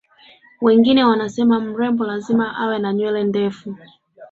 [0.61, 3.75] wengine wanasema mrembo lazima awe na nywele ndefu